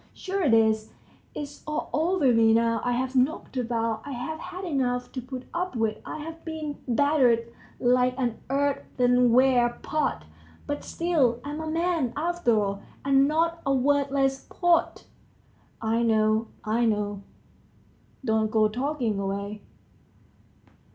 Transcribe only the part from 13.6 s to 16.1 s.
a worthless pot." "I